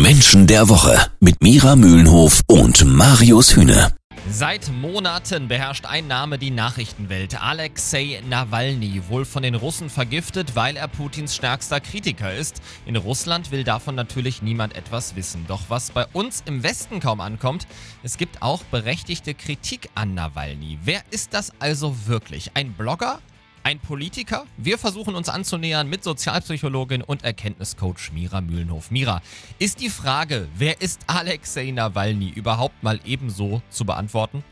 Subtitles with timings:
[0.00, 3.92] Menschen der Woche mit Mira Mühlenhof und Marius Hühne.
[4.30, 7.42] Seit Monaten beherrscht ein Name die Nachrichtenwelt.
[7.42, 12.62] Alexei Nawalny, wohl von den Russen vergiftet, weil er Putins stärkster Kritiker ist.
[12.86, 15.44] In Russland will davon natürlich niemand etwas wissen.
[15.48, 17.66] Doch was bei uns im Westen kaum ankommt,
[18.02, 20.78] es gibt auch berechtigte Kritik an Nawalny.
[20.84, 22.52] Wer ist das also wirklich?
[22.54, 23.18] Ein Blogger?
[23.64, 24.44] Ein Politiker.
[24.56, 28.90] Wir versuchen uns anzunähern mit Sozialpsychologin und Erkenntniscoach Mira Mühlenhof.
[28.90, 29.22] Mira,
[29.58, 34.44] ist die Frage, wer ist Alexei Nawalny, überhaupt mal ebenso zu beantworten?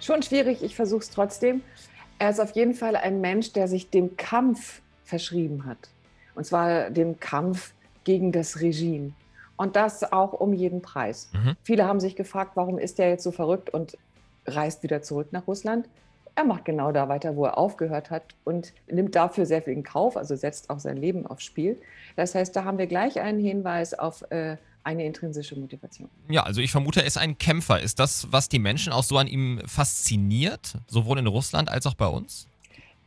[0.00, 1.62] Schon schwierig, ich versuche es trotzdem.
[2.18, 5.88] Er ist auf jeden Fall ein Mensch, der sich dem Kampf verschrieben hat.
[6.34, 7.72] Und zwar dem Kampf
[8.04, 9.12] gegen das Regime.
[9.56, 11.30] Und das auch um jeden Preis.
[11.32, 11.54] Mhm.
[11.62, 13.96] Viele haben sich gefragt, warum ist er jetzt so verrückt und
[14.46, 15.86] reist wieder zurück nach Russland
[16.34, 19.82] er macht genau da weiter, wo er aufgehört hat und nimmt dafür sehr viel in
[19.82, 21.76] Kauf, also setzt auch sein Leben aufs Spiel.
[22.16, 26.08] Das heißt, da haben wir gleich einen Hinweis auf äh, eine intrinsische Motivation.
[26.28, 27.80] Ja, also ich vermute, er ist ein Kämpfer.
[27.80, 31.94] Ist das, was die Menschen auch so an ihm fasziniert, sowohl in Russland als auch
[31.94, 32.46] bei uns?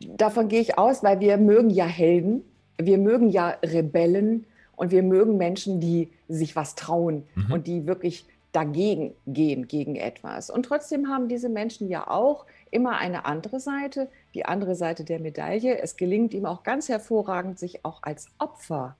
[0.00, 2.42] Davon gehe ich aus, weil wir mögen ja Helden,
[2.78, 4.46] wir mögen ja Rebellen
[4.76, 7.52] und wir mögen Menschen, die sich was trauen mhm.
[7.52, 10.50] und die wirklich dagegen gehen, gegen etwas.
[10.50, 15.20] Und trotzdem haben diese Menschen ja auch immer eine andere Seite, die andere Seite der
[15.20, 15.78] Medaille.
[15.78, 18.96] Es gelingt ihm auch ganz hervorragend, sich auch als Opfer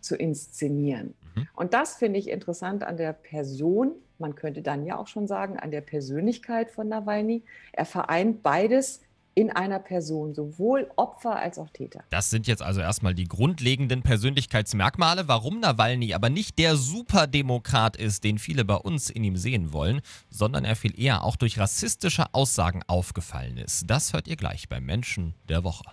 [0.00, 1.14] zu inszenieren.
[1.34, 1.48] Mhm.
[1.54, 3.92] Und das finde ich interessant an der Person.
[4.18, 7.44] Man könnte dann ja auch schon sagen, an der Persönlichkeit von Nawalny.
[7.72, 9.00] Er vereint beides
[9.38, 12.02] in einer Person, sowohl Opfer als auch Täter.
[12.10, 18.24] Das sind jetzt also erstmal die grundlegenden Persönlichkeitsmerkmale, warum Nawalny aber nicht der Superdemokrat ist,
[18.24, 22.34] den viele bei uns in ihm sehen wollen, sondern er viel eher auch durch rassistische
[22.34, 23.88] Aussagen aufgefallen ist.
[23.88, 25.84] Das hört ihr gleich beim Menschen der Woche.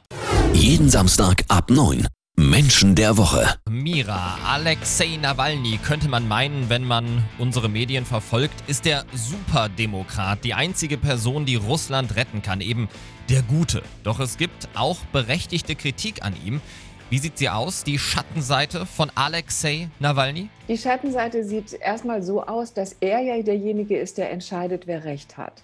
[0.53, 2.07] Jeden Samstag ab 9.
[2.49, 3.55] Menschen der Woche.
[3.67, 10.53] Mira, Alexei Nawalny könnte man meinen, wenn man unsere Medien verfolgt, ist der Superdemokrat, die
[10.53, 12.88] einzige Person, die Russland retten kann, eben
[13.29, 13.81] der Gute.
[14.03, 16.61] Doch es gibt auch berechtigte Kritik an ihm.
[17.09, 20.50] Wie sieht sie aus, die Schattenseite von Alexei Nawalny?
[20.67, 25.38] Die Schattenseite sieht erstmal so aus, dass er ja derjenige ist, der entscheidet, wer Recht
[25.38, 25.63] hat.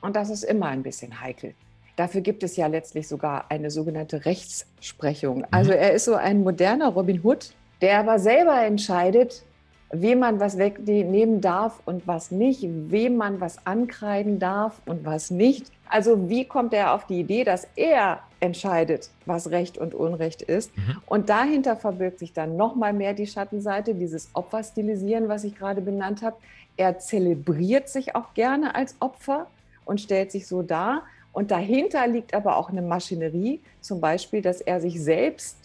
[0.00, 1.54] Und das ist immer ein bisschen heikel.
[1.96, 5.38] Dafür gibt es ja letztlich sogar eine sogenannte Rechtsprechung.
[5.38, 5.46] Mhm.
[5.50, 9.44] Also er ist so ein moderner Robin Hood, der aber selber entscheidet,
[9.92, 15.30] wem man was wegnehmen darf und was nicht, wem man was ankreiden darf und was
[15.30, 15.70] nicht.
[15.88, 20.76] Also wie kommt er auf die Idee, dass er entscheidet, was Recht und Unrecht ist?
[20.76, 20.96] Mhm.
[21.06, 25.80] Und dahinter verbirgt sich dann noch mal mehr die Schattenseite, dieses Opferstilisieren, was ich gerade
[25.80, 26.36] benannt habe.
[26.76, 29.46] Er zelebriert sich auch gerne als Opfer
[29.84, 31.02] und stellt sich so dar.
[31.34, 35.58] Und dahinter liegt aber auch eine Maschinerie, zum Beispiel, dass er sich selbst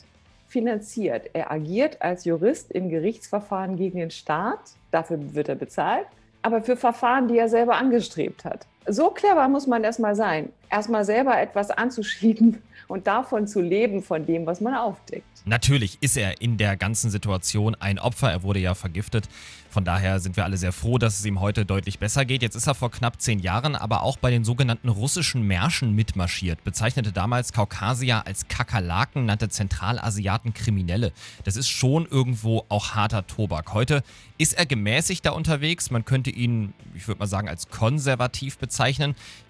[0.48, 1.30] finanziert.
[1.34, 4.60] Er agiert als Jurist in Gerichtsverfahren gegen den Staat,
[4.92, 6.08] dafür wird er bezahlt,
[6.42, 8.66] aber für Verfahren, die er selber angestrebt hat.
[8.88, 14.26] So clever muss man erstmal sein, erstmal selber etwas anzuschieben und davon zu leben, von
[14.26, 15.26] dem, was man aufdeckt.
[15.46, 18.32] Natürlich ist er in der ganzen Situation ein Opfer.
[18.32, 19.30] Er wurde ja vergiftet.
[19.70, 22.42] Von daher sind wir alle sehr froh, dass es ihm heute deutlich besser geht.
[22.42, 26.64] Jetzt ist er vor knapp zehn Jahren aber auch bei den sogenannten russischen Märschen mitmarschiert,
[26.64, 31.12] bezeichnete damals Kaukasier als Kakerlaken, nannte Zentralasiaten Kriminelle.
[31.44, 33.74] Das ist schon irgendwo auch harter Tobak.
[33.74, 34.04] Heute
[34.40, 35.92] ist er gemäßigter unterwegs.
[35.92, 38.69] Man könnte ihn, ich würde mal sagen, als konservativ bezeichnen.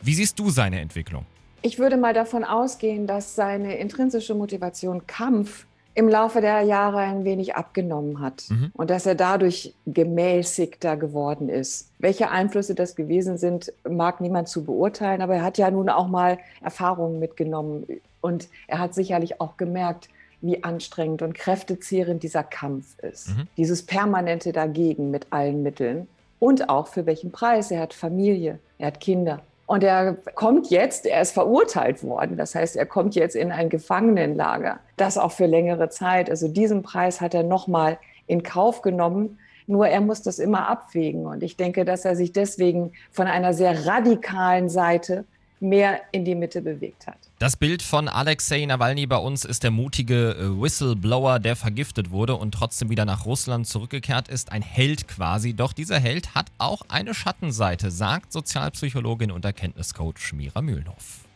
[0.01, 1.25] Wie siehst du seine Entwicklung?
[1.61, 7.25] Ich würde mal davon ausgehen, dass seine intrinsische Motivation Kampf im Laufe der Jahre ein
[7.25, 8.71] wenig abgenommen hat mhm.
[8.73, 11.91] und dass er dadurch gemäßigter geworden ist.
[11.99, 16.07] Welche Einflüsse das gewesen sind, mag niemand zu beurteilen, aber er hat ja nun auch
[16.07, 17.85] mal Erfahrungen mitgenommen
[18.21, 20.07] und er hat sicherlich auch gemerkt,
[20.41, 23.29] wie anstrengend und kräftezehrend dieser Kampf ist.
[23.29, 23.47] Mhm.
[23.57, 26.07] Dieses permanente Dagegen mit allen Mitteln
[26.39, 27.71] und auch für welchen Preis.
[27.71, 29.41] Er hat Familie, er hat Kinder.
[29.65, 32.37] Und er kommt jetzt, er ist verurteilt worden.
[32.37, 34.79] Das heißt, er kommt jetzt in ein Gefangenenlager.
[34.97, 36.27] Das auch für längere Zeit.
[36.29, 39.37] Also diesen Preis hat er nochmal in Kauf genommen.
[39.67, 41.27] Nur er muss das immer abwägen.
[41.27, 45.25] Und ich denke, dass er sich deswegen von einer sehr radikalen Seite
[45.59, 47.17] mehr in die Mitte bewegt hat.
[47.39, 52.35] Das Bild von Alexei Nawalny bei uns ist der mutige äh, Whistleblower, der vergiftet wurde
[52.35, 54.51] und trotzdem wieder nach Russland zurückgekehrt ist.
[54.51, 55.53] Ein Held quasi.
[55.53, 61.28] Doch dieser Held hat auch eine Schattenseite, sagt Sozialpsychologin und Erkenntniscoach Mira Mühlenhoff.